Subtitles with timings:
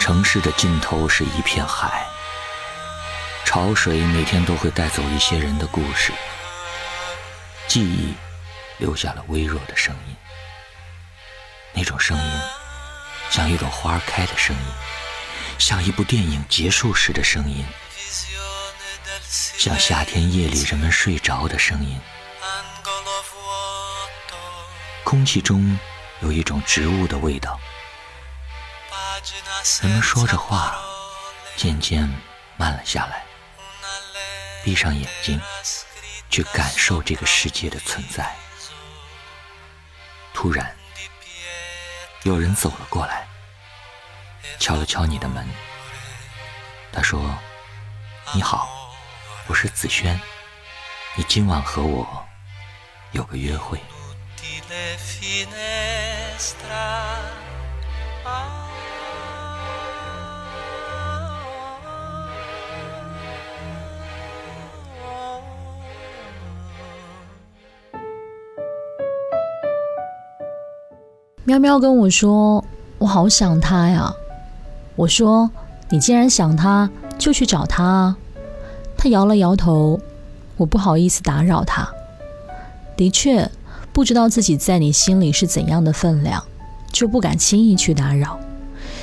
[0.00, 2.04] 城市的尽头是一片海，
[3.44, 6.10] 潮水每天都会带走一些人的故事，
[7.68, 8.14] 记忆
[8.78, 10.16] 留下了微弱的声音，
[11.74, 12.40] 那种声音
[13.30, 14.62] 像一朵花开的声音，
[15.58, 17.64] 像一部电影结束时的声音，
[19.28, 22.00] 像夏天夜里人们睡着的声音。
[25.04, 25.78] 空气中
[26.20, 27.60] 有一种植物的味道。
[29.82, 30.78] 人们说着话，
[31.54, 32.08] 渐渐
[32.56, 33.24] 慢了下来，
[34.64, 35.38] 闭上眼睛，
[36.30, 38.34] 去感受这个世界的存在。
[40.32, 40.74] 突然，
[42.22, 43.28] 有人走了过来，
[44.58, 45.46] 敲了敲你的门。
[46.90, 47.20] 他说
[48.32, 48.94] ：“你好，
[49.46, 50.18] 我是子轩，
[51.16, 52.26] 你今晚和我
[53.12, 53.78] 有个约会。”
[71.50, 72.64] 喵喵跟我说
[72.98, 74.14] ：“我好想他呀。”
[74.94, 75.50] 我说
[75.90, 78.14] ：“你既然想他，就去找他。”
[78.96, 79.98] 他摇了摇头，
[80.56, 81.88] 我不好意思打扰他。
[82.96, 83.50] 的确，
[83.92, 86.40] 不知道自己在你心里是怎样的分量，
[86.92, 88.38] 就不敢轻易去打扰，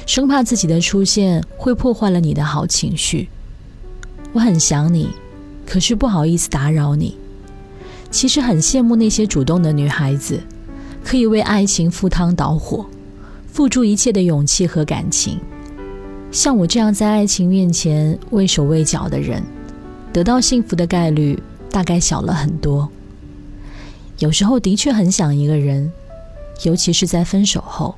[0.06, 3.28] 生怕自己的出现会破坏了你的好情绪。
[4.32, 5.10] 我很想你，
[5.66, 7.18] 可是不好意思打扰你。
[8.10, 10.42] 其实很羡慕那些主动的女孩子。
[11.08, 12.86] 可以为爱情赴汤蹈火，
[13.48, 15.40] 付出一切的勇气和感情。
[16.34, 19.42] 像我这样在爱情面前畏手畏脚的人，
[20.12, 21.42] 得到幸福的概率
[21.72, 22.90] 大概小了很多。
[24.20, 25.90] 有时候的确很想一个人，
[26.64, 27.96] 尤其是在分手后，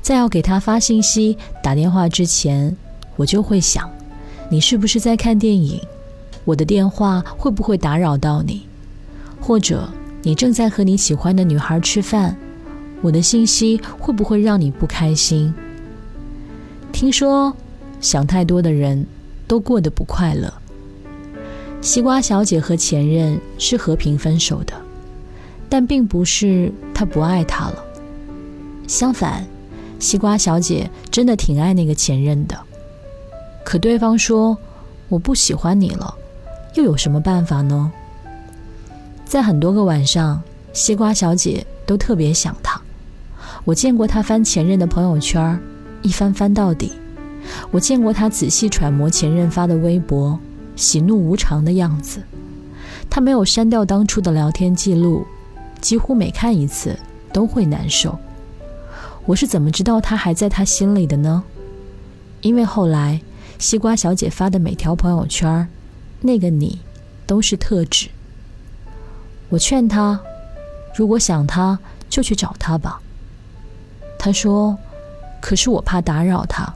[0.00, 2.76] 在要给他发信息、打电话之前，
[3.16, 3.90] 我就会想：
[4.48, 5.80] 你是不是在看电影？
[6.44, 8.68] 我的电话会不会打扰到你？
[9.40, 9.90] 或者？
[10.22, 12.36] 你正在和你喜欢的女孩吃饭，
[13.00, 15.52] 我的信息会不会让你不开心？
[16.92, 17.56] 听说
[18.00, 19.06] 想太多的人
[19.46, 20.52] 都过得不快乐。
[21.80, 24.74] 西瓜小姐和前任是和平分手的，
[25.70, 27.82] 但并不是她不爱他了。
[28.86, 29.46] 相反，
[29.98, 32.58] 西瓜小姐真的挺爱那个前任的。
[33.64, 34.58] 可对方说
[35.08, 36.14] 我不喜欢你了，
[36.74, 37.90] 又有什么办法呢？
[39.30, 40.42] 在很多个晚上，
[40.72, 42.82] 西瓜小姐都特别想他。
[43.64, 45.56] 我见过他翻前任的朋友圈，
[46.02, 46.88] 一翻翻到底；
[47.70, 50.36] 我见过他仔细揣摩前任发的微博，
[50.74, 52.20] 喜怒无常的样子。
[53.08, 55.24] 他没有删掉当初的聊天记录，
[55.80, 56.98] 几乎每看一次
[57.32, 58.18] 都会难受。
[59.26, 61.44] 我是怎么知道他还在他心里的呢？
[62.40, 63.20] 因为后来
[63.60, 65.68] 西瓜小姐发的每条朋友圈，
[66.20, 66.80] 那个你
[67.28, 68.08] 都是特指。
[69.50, 70.18] 我劝他，
[70.94, 71.78] 如果想他，
[72.08, 73.00] 就去找他吧。
[74.16, 74.78] 他说
[75.42, 76.72] ：“可是我怕打扰他。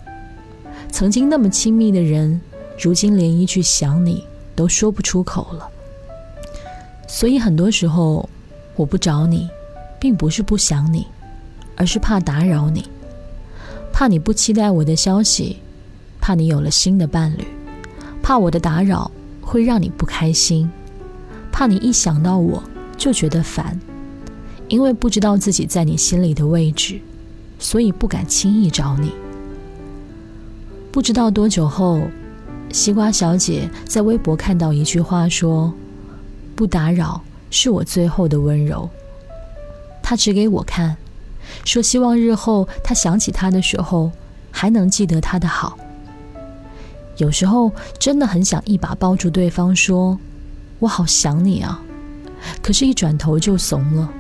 [0.91, 2.41] 曾经那么亲密的人，
[2.79, 4.27] 如今连一句想你
[4.57, 5.69] 都说不出口了。
[7.07, 8.29] 所以很多时候，
[8.75, 9.49] 我不找你，
[10.01, 11.07] 并不是不想你，
[11.77, 12.89] 而是怕打扰你，
[13.93, 15.61] 怕你不期待我的消息，
[16.21, 17.47] 怕你有了新的伴侣，
[18.21, 19.09] 怕我的打扰
[19.41, 20.69] 会让你不开心。”
[21.55, 22.61] 怕你一想到我
[22.97, 23.79] 就觉得烦，
[24.67, 27.01] 因为不知道自己在你心里的位置，
[27.61, 29.13] 所以不敢轻易找你。
[30.91, 32.03] 不知道多久后，
[32.73, 35.73] 西瓜小姐在微博看到一句话说
[36.57, 38.91] ：“不打扰是我最后的温柔。”
[40.03, 40.97] 她指给我看，
[41.65, 44.11] 说希望日后她想起他的时候，
[44.51, 45.79] 还能记得他的好。
[47.19, 50.19] 有时候真的很想一把抱住对方说。
[50.81, 51.81] 我好想你啊，
[52.63, 54.11] 可是，一转头就怂了。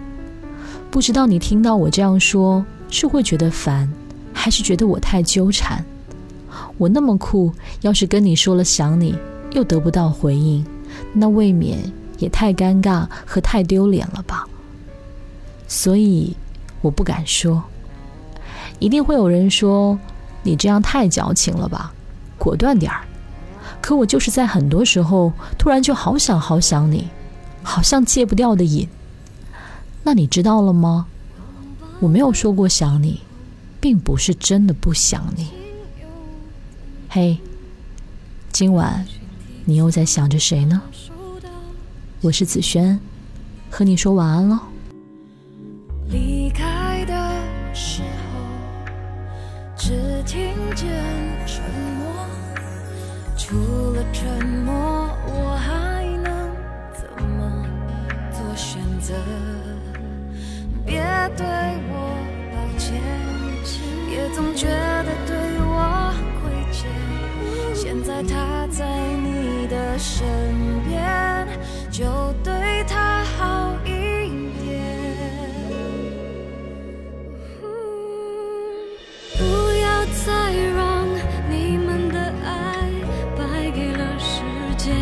[0.91, 3.92] 不知道你听到我这样说，是会觉得烦，
[4.32, 5.84] 还是觉得我太纠缠？
[6.78, 7.53] 我那么酷，
[7.83, 9.16] 要是跟你说了想你，
[9.53, 10.65] 又得不到回应，
[11.12, 11.78] 那未免
[12.18, 14.47] 也太尴尬和太丢脸了吧？
[15.66, 16.36] 所以，
[16.80, 17.62] 我不敢说。
[18.78, 19.98] 一定会有人说，
[20.42, 21.92] 你这样太矫情了吧，
[22.39, 23.03] 果断点儿。
[23.81, 27.09] 可我就是在很多时候突然就好想好想你，
[27.63, 28.89] 好像戒不掉的瘾。
[30.03, 31.07] 那你知道了吗？
[32.01, 33.21] 我没有说过想你，
[33.81, 35.49] 并不是真的不想你。
[37.09, 37.39] 嘿，
[38.53, 39.07] 今晚
[39.65, 40.83] 你又在想着谁呢？
[42.21, 42.99] 我是子轩，
[43.71, 44.59] 和你说晚安喽。
[46.09, 48.41] 离开的时候
[49.77, 51.34] 只听见。
[70.06, 70.22] 身
[70.84, 71.48] 边，
[71.91, 72.04] 就
[72.45, 73.89] 对他好一
[74.62, 74.84] 点。
[79.39, 79.42] 不
[79.80, 81.09] 要再让
[81.48, 82.86] 你们的爱
[83.34, 84.42] 败给了时
[84.77, 84.92] 间。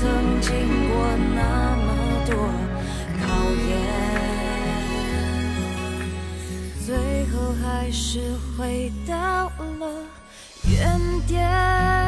[0.00, 1.86] 曾经过那么
[2.24, 2.34] 多
[3.20, 3.26] 考
[3.68, 3.70] 验
[6.86, 8.20] 最后还是
[8.56, 9.84] 回到了
[10.64, 11.99] 原点。